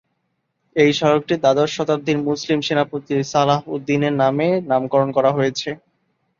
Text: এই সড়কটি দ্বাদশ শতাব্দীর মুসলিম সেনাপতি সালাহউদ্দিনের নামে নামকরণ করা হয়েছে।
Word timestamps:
এই 0.75 0.91
সড়কটি 0.99 1.35
দ্বাদশ 1.37 1.69
শতাব্দীর 1.77 2.17
মুসলিম 2.27 2.59
সেনাপতি 2.67 3.15
সালাহউদ্দিনের 3.31 4.13
নামে 4.21 4.47
নামকরণ 4.69 5.09
করা 5.17 5.31
হয়েছে। 5.37 5.69